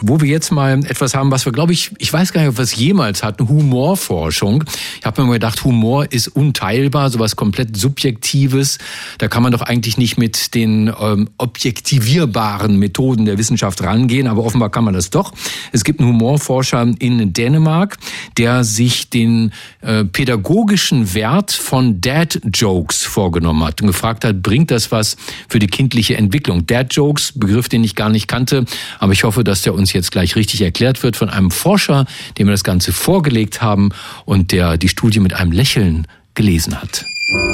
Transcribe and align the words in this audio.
wo 0.00 0.20
wir 0.20 0.28
jetzt 0.28 0.52
mal 0.52 0.78
etwas 0.84 1.14
haben, 1.14 1.30
was 1.30 1.44
wir, 1.44 1.52
glaube 1.52 1.72
ich, 1.72 1.90
ich 1.98 2.12
weiß 2.12 2.32
gar 2.32 2.40
nicht, 2.40 2.50
ob 2.50 2.58
wir 2.58 2.62
es 2.62 2.76
jemals 2.76 3.22
hatten, 3.22 3.48
Humorforschung. 3.48 4.64
Ich 5.00 5.06
habe 5.06 5.20
mir 5.22 5.28
mal 5.28 5.34
gedacht, 5.34 5.64
Humor 5.64 6.10
ist 6.10 6.28
unteilbar, 6.28 7.10
sowas 7.10 7.36
komplett 7.36 7.76
Subjektives. 7.76 8.78
Da 9.18 9.28
kann 9.28 9.42
man 9.42 9.52
doch 9.52 9.62
eigentlich 9.62 9.98
nicht 9.98 10.18
mit 10.18 10.54
den 10.54 10.92
ähm, 11.00 11.28
objektivierbaren 11.38 12.78
Methoden 12.78 13.24
der 13.24 13.38
Wissenschaft 13.38 13.82
rangehen, 13.82 14.26
aber 14.26 14.44
offenbar 14.44 14.70
kann 14.70 14.84
man 14.84 14.94
das 14.94 15.10
doch. 15.10 15.32
Es 15.72 15.84
gibt 15.84 16.00
einen 16.00 16.10
Humorforscher 16.10 16.86
in 16.98 17.32
Dänemark, 17.32 17.96
der 18.36 18.64
sich 18.64 19.10
den 19.10 19.52
äh, 19.80 20.04
pädagogischen 20.04 21.14
Wert 21.14 21.50
von 21.52 22.00
Dad-Jokes 22.00 23.04
vorgenommen 23.04 23.64
hat 23.64 23.80
und 23.80 23.88
gefragt 23.88 24.24
hat, 24.24 24.42
bringt 24.42 24.70
das 24.70 24.92
was 24.92 25.16
für 25.48 25.58
die 25.58 25.66
kindliche 25.66 26.16
Entwicklung? 26.16 26.66
Dad-Jokes, 26.66 27.32
Begriff, 27.34 27.68
den 27.68 27.84
ich 27.84 27.94
gar 27.94 28.10
nicht 28.10 28.28
kannte, 28.28 28.64
aber 28.98 29.12
ich 29.12 29.24
hoffe, 29.24 29.44
dass 29.44 29.62
der 29.62 29.74
uns 29.74 29.87
uns 29.88 29.92
jetzt 29.94 30.12
gleich 30.12 30.36
richtig 30.36 30.60
erklärt 30.60 31.02
wird 31.02 31.16
von 31.16 31.30
einem 31.30 31.50
Forscher, 31.50 32.04
dem 32.36 32.46
wir 32.46 32.52
das 32.52 32.64
Ganze 32.64 32.92
vorgelegt 32.92 33.62
haben 33.62 33.90
und 34.26 34.52
der 34.52 34.76
die 34.76 34.88
Studie 34.88 35.20
mit 35.20 35.32
einem 35.34 35.52
Lächeln 35.52 36.06
gelesen 36.34 36.80
hat. 36.80 37.04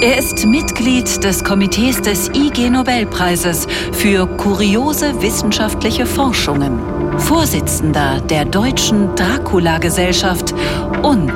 Er 0.01 0.19
ist 0.19 0.45
Mitglied 0.47 1.23
des 1.25 1.43
Komitees 1.43 2.01
des 2.01 2.29
IG 2.29 2.71
Nobelpreises 2.71 3.67
für 3.93 4.27
kuriose 4.27 5.21
wissenschaftliche 5.21 6.07
Forschungen, 6.07 6.79
Vorsitzender 7.19 8.21
der 8.21 8.45
Deutschen 8.45 9.15
Dracula-Gesellschaft 9.17 10.55
und 11.03 11.33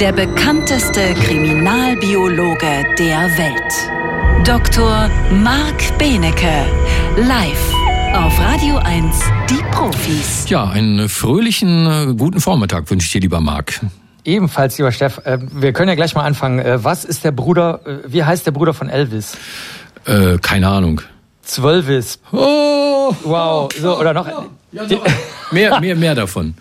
der 0.00 0.12
bekannteste 0.12 1.14
Kriminalbiologe 1.24 2.84
der 2.98 3.20
Welt. 3.38 4.46
Dr. 4.46 5.08
Marc 5.42 5.98
Benecke, 5.98 6.66
live 7.16 7.81
auf 8.14 8.38
Radio 8.40 8.76
1, 8.76 9.20
die 9.48 9.62
Profis. 9.70 10.48
Ja, 10.48 10.68
einen 10.68 11.08
fröhlichen, 11.08 11.86
äh, 11.86 12.14
guten 12.14 12.40
Vormittag 12.40 12.90
wünsche 12.90 13.06
ich 13.06 13.12
dir, 13.12 13.20
lieber 13.20 13.40
Marc. 13.40 13.80
Ebenfalls, 14.24 14.76
lieber 14.76 14.92
Steff. 14.92 15.18
Äh, 15.24 15.38
wir 15.40 15.72
können 15.72 15.88
ja 15.88 15.94
gleich 15.94 16.14
mal 16.14 16.24
anfangen. 16.24 16.58
Äh, 16.58 16.84
was 16.84 17.04
ist 17.04 17.24
der 17.24 17.32
Bruder, 17.32 17.80
wie 18.06 18.22
heißt 18.22 18.44
der 18.44 18.52
Bruder 18.52 18.74
von 18.74 18.90
Elvis? 18.90 19.36
Äh, 20.04 20.36
keine 20.38 20.68
Ahnung. 20.68 21.00
Zwölvis. 21.42 22.18
Oh! 22.32 23.14
Wow. 23.24 23.72
So, 23.80 23.98
oder 23.98 24.12
noch? 24.12 24.26
Ja, 24.72 24.82
noch 24.82 25.06
mehr, 25.50 25.80
mehr, 25.80 25.96
mehr 25.96 26.14
davon. 26.14 26.54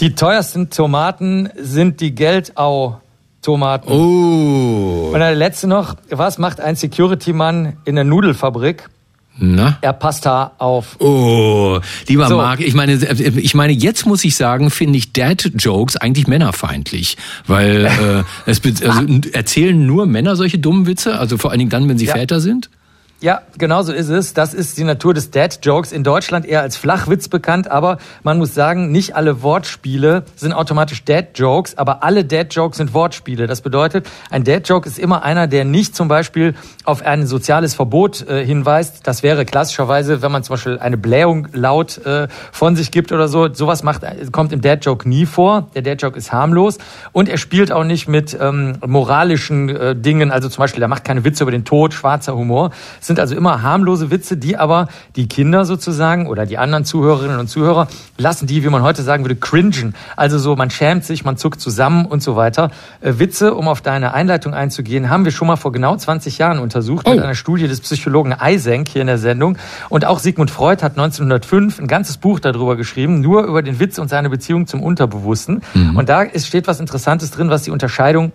Die 0.00 0.14
teuersten 0.14 0.70
Tomaten 0.70 1.50
sind 1.56 2.00
die 2.00 2.14
Geldau. 2.14 3.00
Tomaten. 3.42 3.92
Oh. 3.92 5.10
Und 5.12 5.20
der 5.20 5.34
letzte 5.34 5.66
noch, 5.66 5.96
was 6.08 6.38
macht 6.38 6.60
ein 6.60 6.76
Security-Mann 6.76 7.76
in 7.84 7.94
der 7.94 8.04
Nudelfabrik? 8.04 8.88
Na? 9.36 9.78
Er 9.80 9.92
passt 9.92 10.26
da 10.26 10.52
auf. 10.58 11.00
Oh, 11.00 11.80
lieber 12.06 12.28
so. 12.28 12.36
Marc, 12.36 12.60
ich 12.60 12.74
meine, 12.74 12.94
ich 12.94 13.54
meine, 13.54 13.72
jetzt 13.72 14.06
muss 14.06 14.24
ich 14.24 14.36
sagen, 14.36 14.70
finde 14.70 14.98
ich 14.98 15.12
Dad-Jokes 15.12 15.96
eigentlich 15.96 16.28
männerfeindlich, 16.28 17.16
weil 17.46 17.84
äh, 18.46 18.50
es 18.50 18.62
also, 18.82 19.06
erzählen 19.32 19.86
nur 19.86 20.06
Männer 20.06 20.36
solche 20.36 20.58
dummen 20.58 20.86
Witze, 20.86 21.18
also 21.18 21.36
vor 21.36 21.50
allen 21.50 21.58
Dingen 21.58 21.70
dann, 21.70 21.88
wenn 21.88 21.98
sie 21.98 22.06
ja. 22.06 22.14
Väter 22.14 22.40
sind. 22.40 22.70
Ja, 23.20 23.40
genau 23.56 23.80
so 23.82 23.92
ist 23.92 24.10
es. 24.10 24.34
Das 24.34 24.52
ist 24.52 24.76
die 24.76 24.84
Natur 24.84 25.14
des 25.14 25.30
Dad-Jokes. 25.30 25.92
In 25.92 26.04
Deutschland 26.04 26.44
eher 26.44 26.60
als 26.60 26.76
Flachwitz 26.76 27.28
bekannt, 27.28 27.70
aber 27.70 27.96
man 28.22 28.36
muss 28.36 28.52
sagen, 28.52 28.90
nicht 28.90 29.16
alle 29.16 29.42
Wortspiele 29.42 30.24
sind 30.36 30.52
automatisch 30.52 31.04
Dad-Jokes, 31.04 31.78
aber 31.78 32.02
alle 32.02 32.26
Dad-Jokes 32.26 32.76
sind 32.76 32.92
Wortspiele. 32.92 33.46
Das 33.46 33.62
bedeutet, 33.62 34.06
ein 34.30 34.44
Dad-Joke 34.44 34.86
ist 34.86 34.98
immer 34.98 35.22
einer, 35.22 35.46
der 35.46 35.64
nicht 35.64 35.96
zum 35.96 36.08
Beispiel 36.08 36.54
auf 36.84 37.02
ein 37.02 37.26
soziales 37.26 37.74
Verbot 37.74 38.28
äh, 38.28 38.44
hinweist. 38.44 39.06
Das 39.06 39.22
wäre 39.22 39.46
klassischerweise, 39.46 40.20
wenn 40.20 40.32
man 40.32 40.42
zum 40.42 40.54
Beispiel 40.54 40.78
eine 40.78 40.98
Blähung 40.98 41.48
laut 41.52 42.04
äh, 42.04 42.28
von 42.52 42.76
sich 42.76 42.90
gibt 42.90 43.10
oder 43.10 43.28
so. 43.28 43.54
Sowas 43.54 43.82
macht, 43.84 44.02
kommt 44.32 44.52
im 44.52 44.60
Dad-Joke 44.60 45.08
nie 45.08 45.24
vor. 45.24 45.68
Der 45.74 45.80
Dad-Joke 45.82 46.18
ist 46.18 46.30
harmlos 46.32 46.76
und 47.12 47.30
er 47.30 47.38
spielt 47.38 47.72
auch 47.72 47.84
nicht 47.84 48.06
mit 48.06 48.36
ähm, 48.38 48.76
moralischen 48.84 49.70
äh, 49.70 49.96
Dingen. 49.96 50.30
Also 50.30 50.50
zum 50.50 50.60
Beispiel, 50.60 50.82
er 50.82 50.88
macht 50.88 51.04
keine 51.04 51.24
Witze 51.24 51.44
über 51.44 51.52
den 51.52 51.64
Tod, 51.64 51.94
schwarzer 51.94 52.36
Humor. 52.36 52.70
Es 53.04 53.08
sind 53.08 53.20
also 53.20 53.36
immer 53.36 53.60
harmlose 53.60 54.10
Witze, 54.10 54.38
die 54.38 54.56
aber 54.56 54.88
die 55.14 55.28
Kinder 55.28 55.66
sozusagen 55.66 56.26
oder 56.26 56.46
die 56.46 56.56
anderen 56.56 56.86
Zuhörerinnen 56.86 57.38
und 57.38 57.48
Zuhörer 57.48 57.86
lassen 58.16 58.46
die, 58.46 58.64
wie 58.64 58.70
man 58.70 58.80
heute 58.80 59.02
sagen 59.02 59.24
würde, 59.24 59.36
cringen. 59.36 59.94
Also 60.16 60.38
so, 60.38 60.56
man 60.56 60.70
schämt 60.70 61.04
sich, 61.04 61.22
man 61.22 61.36
zuckt 61.36 61.60
zusammen 61.60 62.06
und 62.06 62.22
so 62.22 62.34
weiter. 62.34 62.70
Äh, 63.02 63.18
Witze, 63.18 63.52
um 63.52 63.68
auf 63.68 63.82
deine 63.82 64.14
Einleitung 64.14 64.54
einzugehen, 64.54 65.10
haben 65.10 65.26
wir 65.26 65.32
schon 65.32 65.48
mal 65.48 65.56
vor 65.56 65.70
genau 65.70 65.94
20 65.94 66.38
Jahren 66.38 66.58
untersucht 66.58 67.04
oh. 67.06 67.10
mit 67.10 67.22
einer 67.22 67.34
Studie 67.34 67.68
des 67.68 67.82
Psychologen 67.82 68.32
Eisenk 68.32 68.88
hier 68.88 69.02
in 69.02 69.06
der 69.06 69.18
Sendung. 69.18 69.58
Und 69.90 70.06
auch 70.06 70.18
Sigmund 70.18 70.50
Freud 70.50 70.82
hat 70.82 70.92
1905 70.92 71.80
ein 71.80 71.88
ganzes 71.88 72.16
Buch 72.16 72.40
darüber 72.40 72.74
geschrieben, 72.74 73.20
nur 73.20 73.42
über 73.44 73.60
den 73.60 73.80
Witz 73.80 73.98
und 73.98 74.08
seine 74.08 74.30
Beziehung 74.30 74.66
zum 74.66 74.82
Unterbewussten. 74.82 75.60
Mhm. 75.74 75.98
Und 75.98 76.08
da 76.08 76.22
ist, 76.22 76.46
steht 76.46 76.66
was 76.68 76.80
Interessantes 76.80 77.32
drin, 77.32 77.50
was 77.50 77.64
die 77.64 77.70
Unterscheidung 77.70 78.32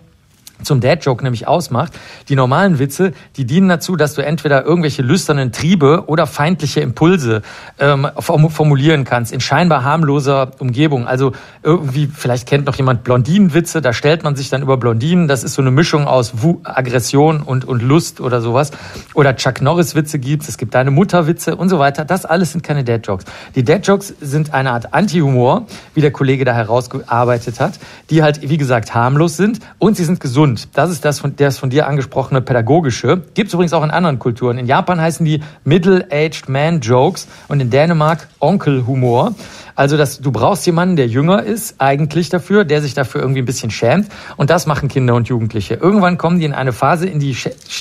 zum 0.62 0.80
Dad-Joke 0.80 1.22
nämlich 1.22 1.46
ausmacht. 1.46 1.92
Die 2.28 2.36
normalen 2.36 2.78
Witze, 2.78 3.12
die 3.36 3.44
dienen 3.44 3.68
dazu, 3.68 3.96
dass 3.96 4.14
du 4.14 4.22
entweder 4.22 4.64
irgendwelche 4.64 5.02
lüsternen 5.02 5.52
Triebe 5.52 6.04
oder 6.06 6.26
feindliche 6.26 6.80
Impulse 6.80 7.42
ähm, 7.78 8.08
formulieren 8.18 9.04
kannst 9.04 9.32
in 9.32 9.40
scheinbar 9.40 9.84
harmloser 9.84 10.52
Umgebung. 10.58 11.06
Also 11.06 11.32
irgendwie, 11.62 12.06
vielleicht 12.06 12.48
kennt 12.48 12.66
noch 12.66 12.76
jemand 12.76 13.04
Blondinenwitze, 13.04 13.80
da 13.80 13.92
stellt 13.92 14.22
man 14.22 14.36
sich 14.36 14.48
dann 14.50 14.62
über 14.62 14.76
Blondinen, 14.76 15.28
das 15.28 15.44
ist 15.44 15.54
so 15.54 15.62
eine 15.62 15.70
Mischung 15.70 16.06
aus 16.06 16.32
Aggression 16.64 17.42
und, 17.42 17.64
und 17.64 17.82
Lust 17.82 18.20
oder 18.20 18.40
sowas. 18.40 18.70
Oder 19.14 19.36
Chuck 19.36 19.60
Norris-Witze 19.60 20.18
gibt's, 20.18 20.48
es 20.48 20.58
gibt 20.58 20.74
deine 20.74 20.90
Mutter-Witze 20.90 21.56
und 21.56 21.68
so 21.68 21.78
weiter. 21.78 22.04
Das 22.04 22.24
alles 22.24 22.52
sind 22.52 22.62
keine 22.62 22.84
Dad-Jokes. 22.84 23.24
Die 23.54 23.64
Dad-Jokes 23.64 24.14
sind 24.20 24.54
eine 24.54 24.72
Art 24.72 24.92
Anti-Humor, 24.92 25.66
wie 25.94 26.00
der 26.00 26.10
Kollege 26.10 26.44
da 26.44 26.52
herausgearbeitet 26.52 27.60
hat, 27.60 27.78
die 28.10 28.22
halt, 28.22 28.48
wie 28.48 28.56
gesagt, 28.56 28.94
harmlos 28.94 29.36
sind 29.36 29.60
und 29.78 29.96
sie 29.96 30.04
sind 30.04 30.20
gesund 30.20 30.49
gesund. 30.54 30.76
Das 30.76 30.90
ist 30.90 31.04
das 31.04 31.20
von, 31.20 31.36
das 31.36 31.58
von 31.58 31.70
dir 31.70 31.86
angesprochene 31.86 32.40
pädagogische. 32.40 33.22
Gibt 33.34 33.48
es 33.48 33.54
übrigens 33.54 33.72
auch 33.72 33.82
in 33.82 33.90
anderen 33.90 34.18
Kulturen. 34.18 34.58
In 34.58 34.66
Japan 34.66 35.00
heißen 35.00 35.24
die 35.24 35.42
Middle-Aged 35.64 36.48
Man 36.48 36.80
Jokes 36.80 37.28
und 37.48 37.60
in 37.60 37.70
Dänemark 37.70 38.28
Onkel 38.40 38.86
Humor. 38.86 39.34
Also 39.80 39.96
dass 39.96 40.20
du 40.20 40.30
brauchst 40.30 40.66
jemanden, 40.66 40.96
der 40.96 41.06
jünger 41.06 41.42
ist, 41.42 41.76
eigentlich 41.78 42.28
dafür, 42.28 42.64
der 42.64 42.82
sich 42.82 42.92
dafür 42.92 43.22
irgendwie 43.22 43.40
ein 43.40 43.46
bisschen 43.46 43.70
schämt. 43.70 44.08
Und 44.36 44.50
das 44.50 44.66
machen 44.66 44.88
Kinder 44.88 45.14
und 45.14 45.28
Jugendliche. 45.28 45.74
Irgendwann 45.74 46.18
kommen 46.18 46.38
die 46.38 46.44
in 46.44 46.52
eine 46.52 46.72
Phase, 46.72 47.06
in, 47.06 47.18
die, 47.18 47.34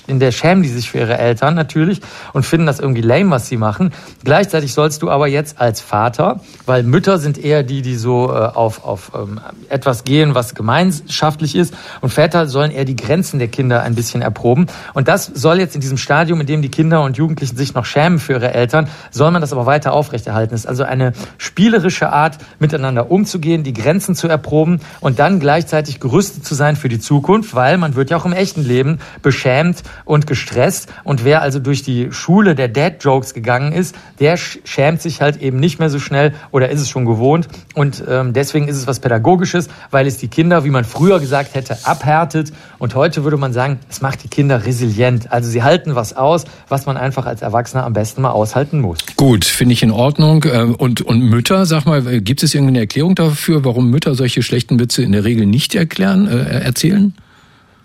in 0.08 0.20
der 0.20 0.32
schämen 0.32 0.64
die 0.64 0.70
sich 0.70 0.90
für 0.92 1.00
ihre 1.00 1.18
Eltern 1.18 1.56
natürlich 1.56 2.00
und 2.32 2.46
finden 2.46 2.68
das 2.68 2.80
irgendwie 2.80 3.02
lame, 3.02 3.32
was 3.32 3.48
sie 3.48 3.58
machen. 3.58 3.92
Gleichzeitig 4.24 4.74
sollst 4.74 5.02
du 5.02 5.10
aber 5.10 5.28
jetzt 5.28 5.60
als 5.60 5.82
Vater, 5.82 6.40
weil 6.66 6.84
Mütter 6.84 7.18
sind 7.18 7.38
eher 7.38 7.64
die, 7.64 7.82
die 7.82 7.96
so 7.96 8.30
äh, 8.30 8.36
auf, 8.36 8.86
auf 8.86 9.12
ähm, 9.14 9.42
etwas 9.68 10.04
gehen, 10.04 10.36
was 10.36 10.56
gemeinschaftlich 10.56 11.56
ist. 11.56 11.74
Und 12.02 12.12
Väter 12.12 12.48
sollen 12.48 12.72
eher 12.72 12.86
die 12.86 12.96
Grenzen 12.96 13.40
der 13.40 13.50
Kinder 13.50 13.82
ein 13.82 13.96
bisschen 13.96 14.22
erproben. 14.22 14.68
Und 14.94 15.08
das 15.08 15.26
soll 15.26 15.60
jetzt 15.60 15.76
in 15.76 15.82
diesem 15.82 15.98
Stadium, 15.98 16.40
in 16.40 16.48
dem 16.48 16.62
die 16.62 16.72
Kinder 16.72 17.04
und 17.04 17.18
Jugendlichen 17.18 17.58
sich 17.58 17.74
noch 17.74 17.86
schämen 17.86 18.20
für 18.20 18.34
ihre 18.34 18.54
Eltern, 18.54 18.88
soll 19.12 19.32
man 19.32 19.42
das 19.42 19.52
aber 19.52 19.66
weiter 19.66 19.94
aufrechterhalten. 19.94 20.49
Ist 20.52 20.68
also 20.68 20.84
eine 20.84 21.14
spielerische 21.38 22.12
Art, 22.12 22.38
miteinander 22.60 23.12
umzugehen, 23.12 23.64
die 23.64 23.74
Grenzen 23.74 24.16
zu 24.16 24.28
erproben 24.28 24.80
und 25.00 25.20
dann 25.20 25.40
gleichzeitig 25.40 26.00
gerüstet 26.00 26.46
zu 26.46 26.56
sein 26.56 26.76
für 26.76 26.90
die 26.90 27.00
Zukunft, 27.00 27.56
weil 27.56 27.78
man 27.78 27.96
wird 27.96 28.10
ja 28.10 28.18
auch 28.18 28.26
im 28.26 28.34
echten 28.34 28.64
Leben 28.64 29.00
beschämt 29.22 29.84
und 30.06 30.28
gestresst. 30.28 30.92
Und 31.04 31.26
wer 31.26 31.42
also 31.42 31.60
durch 31.60 31.84
die 31.84 32.12
Schule 32.12 32.56
der 32.56 32.68
Dad-Jokes 32.68 33.34
gegangen 33.34 33.72
ist, 33.72 33.96
der 34.20 34.38
schämt 34.38 35.02
sich 35.02 35.22
halt 35.22 35.42
eben 35.42 35.60
nicht 35.60 35.80
mehr 35.80 35.90
so 35.90 36.00
schnell 36.00 36.34
oder 36.52 36.70
ist 36.70 36.82
es 36.82 36.90
schon 36.90 37.06
gewohnt. 37.06 37.48
Und 37.76 38.04
ähm, 38.08 38.34
deswegen 38.34 38.68
ist 38.68 38.78
es 38.78 38.88
was 38.88 39.00
Pädagogisches, 39.00 39.70
weil 39.92 40.08
es 40.08 40.18
die 40.18 40.28
Kinder, 40.28 40.64
wie 40.64 40.70
man 40.70 40.84
früher 40.84 41.20
gesagt 41.20 41.56
hätte, 41.56 41.78
abhärtet. 41.84 42.52
Und 42.78 42.96
heute 42.96 43.24
würde 43.24 43.38
man 43.38 43.54
sagen, 43.54 43.80
es 43.90 44.02
macht 44.02 44.24
die 44.24 44.28
Kinder 44.28 44.66
resilient. 44.66 45.32
Also 45.32 45.50
sie 45.50 45.64
halten 45.64 45.96
was 45.96 46.16
aus, 46.16 46.46
was 46.68 46.86
man 46.86 46.98
einfach 46.98 47.26
als 47.26 47.42
Erwachsener 47.42 47.86
am 47.86 47.94
besten 47.94 48.22
mal 48.22 48.32
aushalten 48.32 48.80
muss. 48.80 49.00
Gut, 49.16 49.46
finde 49.46 49.74
ich 49.74 49.84
in 49.84 49.92
Ordnung. 49.92 50.39
Ähm, 50.46 50.76
und, 50.76 51.02
und 51.02 51.22
Mütter, 51.22 51.66
sag 51.66 51.86
mal, 51.86 52.22
gibt 52.22 52.44
es 52.44 52.54
irgendeine 52.54 52.80
Erklärung 52.80 53.16
dafür, 53.16 53.64
warum 53.66 53.90
Mütter 53.90 54.16
solche 54.16 54.44
schlechten 54.44 54.80
Witze 54.80 55.04
in 55.04 55.12
der 55.12 55.24
Regel 55.24 55.46
nicht 55.46 55.76
erklären, 55.76 56.28
äh, 56.28 56.60
erzählen? 56.60 57.14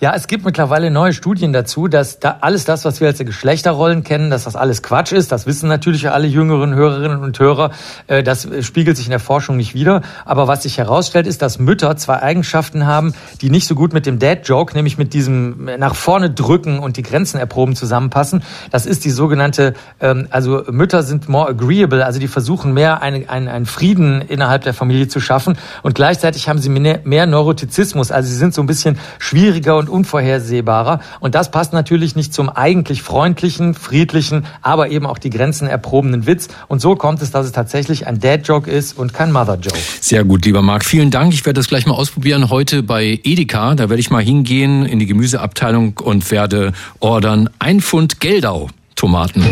Ja, 0.01 0.13
es 0.13 0.27
gibt 0.27 0.45
mittlerweile 0.45 0.91
neue 0.91 1.13
Studien 1.13 1.53
dazu, 1.53 1.87
dass 1.87 2.19
da 2.19 2.39
alles 2.41 2.65
das, 2.65 2.85
was 2.85 3.01
wir 3.01 3.07
als 3.07 3.21
Geschlechterrollen 3.21 4.03
kennen, 4.03 4.29
dass 4.29 4.43
das 4.43 4.57
alles 4.57 4.83
Quatsch 4.83 5.13
ist. 5.13 5.31
Das 5.31 5.47
wissen 5.47 5.69
natürlich 5.69 6.11
alle 6.11 6.27
jüngeren 6.27 6.75
Hörerinnen 6.75 7.23
und 7.23 7.39
Hörer. 7.39 7.71
Äh, 8.09 8.25
das 8.25 8.49
spiegelt 8.63 8.97
sich 8.97 9.07
in 9.07 9.13
der 9.13 9.21
Forschung 9.21 9.57
nicht 9.57 9.73
wieder. 9.73 10.03
Aber 10.25 10.49
was 10.49 10.65
sich 10.65 10.79
herausstellt, 10.79 11.29
ist, 11.29 11.43
dass 11.43 11.61
Mütter 11.61 11.97
zwei 11.97 12.21
Eigenschaften 12.21 12.87
haben, 12.87 13.15
die 13.41 13.51
nicht 13.51 13.69
so 13.69 13.77
gut 13.77 13.93
mit 13.93 14.05
dem 14.05 14.19
Dad-Joke, 14.19 14.75
nämlich 14.75 14.99
mit 14.99 15.15
diesem 15.15 15.71
nach 15.79 15.95
vorne 15.95 16.29
drücken 16.29 16.81
und 16.81 16.97
die 16.97 17.05
Grenzen 17.05 17.39
erproben 17.39 17.77
zusammenpassen. 17.77 18.43
Das 18.73 18.87
ist 18.87 19.05
die 19.05 19.11
sogenannte, 19.11 19.75
ähm, 20.01 20.27
also 20.31 20.65
Mütter 20.73 21.05
sind 21.05 21.29
more 21.29 21.51
agreeable, 21.51 22.05
also 22.05 22.19
die 22.19 22.29
versuchen 22.29 22.75
mehr 22.75 23.01
einen, 23.01 23.29
einen, 23.29 23.47
einen 23.47 23.67
Frieden 23.67 24.23
innerhalb 24.23 24.65
der 24.65 24.75
Familie 24.75 25.07
zu 25.07 25.21
schaffen. 25.21 25.57
Und 25.85 25.95
gleichzeitig 25.95 26.49
haben 26.49 26.59
sie 26.59 26.69
mehr 26.69 27.27
Neurotizismus, 27.27 28.11
also 28.11 28.29
sie 28.29 28.37
sind 28.37 28.55
so 28.55 28.61
ein 28.61 28.67
bisschen 28.67 28.99
schwieriger 29.21 29.84
und 29.85 29.91
unvorhersehbarer. 29.91 31.01
Und 31.21 31.35
das 31.35 31.51
passt 31.51 31.73
natürlich 31.73 32.17
nicht 32.17 32.33
zum 32.33 32.49
eigentlich 32.49 33.03
freundlichen, 33.03 33.75
friedlichen, 33.75 34.47
aber 34.63 34.91
eben 34.91 35.07
auch 35.07 35.19
die 35.19 35.31
Grenzen 35.31 35.67
erprobenen 35.69 36.27
Witz. 36.27 36.49
Und 36.69 36.81
so 36.81 36.97
kommt 36.97 37.23
es, 37.23 37.31
dass 37.31 37.47
es 37.47 37.53
tatsächlich 37.53 38.07
ein 38.07 38.21
Dad-Joke 38.21 38.71
ist 38.71 38.97
und 38.97 39.13
kein 39.13 39.33
Mother-Joke. 39.33 39.79
Sehr 40.01 40.25
gut, 40.25 40.45
lieber 40.45 40.63
Marc. 40.63 40.85
Vielen 40.85 41.11
Dank. 41.11 41.33
Ich 41.33 41.45
werde 41.45 41.59
das 41.59 41.69
gleich 41.69 41.87
mal 41.87 41.95
ausprobieren 41.95 42.51
heute 42.51 42.83
bei 42.83 43.21
Edeka. 43.25 43.75
Da 43.75 43.89
werde 43.89 44.01
ich 44.01 44.11
mal 44.11 44.23
hingehen 44.23 44.87
in 44.87 44.99
die 44.99 45.07
Gemüseabteilung 45.07 45.99
und 46.03 46.31
werde 46.31 46.73
ordern 47.01 47.51
ein 47.59 47.81
Pfund 47.81 48.21
Geldau 48.21 48.69
Tomaten. 48.97 49.43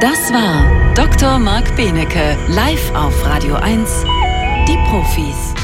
Das 0.00 0.32
war 0.32 0.94
Dr. 0.94 1.38
Marc 1.38 1.76
Benecke 1.76 2.36
live 2.48 2.94
auf 2.94 3.24
Radio 3.26 3.54
1. 3.54 4.04
Die 4.68 4.76
Profis. 4.88 5.63